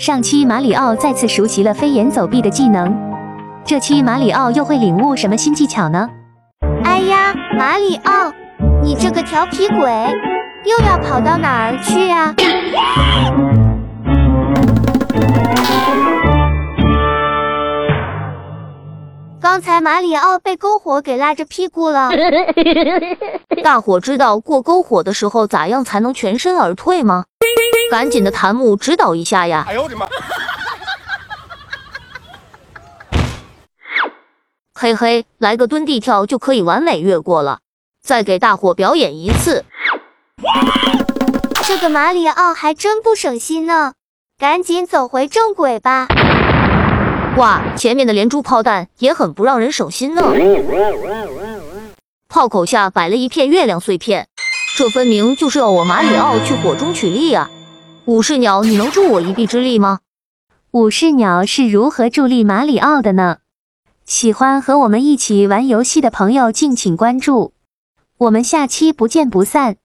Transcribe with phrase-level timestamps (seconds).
[0.00, 2.90] 上期马里奥再次熟悉了飞檐走壁的技能，
[3.66, 6.08] 这期马里奥又会领悟什么新技巧呢？
[6.84, 8.32] 哎呀，马里奥，
[8.82, 9.92] 你这个调皮鬼，
[10.64, 12.34] 又要跑到哪儿去呀？
[19.38, 22.08] 刚才马里奥被篝火给拉着屁股了。
[23.62, 27.24] 大伙知道过篝火的时候咋样才能全身而退吗？
[27.90, 29.64] 赶紧的，弹幕指导一下呀！
[29.66, 30.06] 哎呦我的妈！
[34.74, 37.58] 嘿嘿，来个蹲地跳就可以完美越过了。
[38.02, 39.64] 再给大伙表演一次。
[41.64, 43.92] 这个马里奥还真不省心呢，
[44.38, 46.06] 赶紧走回正轨吧。
[47.36, 50.22] 哇，前面的连珠炮弹也很不让人省心呢。
[52.28, 54.28] 炮口下摆了一片月亮碎片，
[54.78, 57.50] 这分明就是要我马里奥去火中取栗啊！
[58.06, 60.00] 武士鸟，你能助我一臂之力吗？
[60.70, 63.38] 武士鸟是如何助力马里奥的呢？
[64.04, 67.52] 喜欢和我们一起玩游戏的朋友，敬请关注，
[68.18, 69.76] 我们下期不见不散。